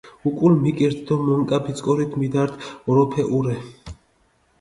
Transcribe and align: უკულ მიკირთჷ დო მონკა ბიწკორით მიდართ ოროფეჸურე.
უკულ 0.29 0.53
მიკირთჷ 0.61 1.01
დო 1.09 1.13
მონკა 1.27 1.57
ბიწკორით 1.67 2.11
მიდართ 2.21 2.53
ოროფეჸურე. 2.95 3.57